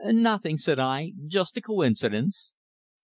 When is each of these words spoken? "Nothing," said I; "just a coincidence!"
"Nothing," 0.03 0.57
said 0.57 0.79
I; 0.79 1.13
"just 1.27 1.57
a 1.57 1.61
coincidence!" 1.61 2.53